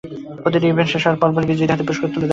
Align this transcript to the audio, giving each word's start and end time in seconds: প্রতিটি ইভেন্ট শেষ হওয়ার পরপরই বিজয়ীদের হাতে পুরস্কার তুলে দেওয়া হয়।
প্রতিটি 0.43 0.65
ইভেন্ট 0.69 0.89
শেষ 0.93 1.03
হওয়ার 1.05 1.19
পরপরই 1.21 1.47
বিজয়ীদের 1.49 1.73
হাতে 1.75 1.85
পুরস্কার 1.87 2.07
তুলে 2.07 2.15
দেওয়া 2.15 2.19
হয়। 2.21 2.29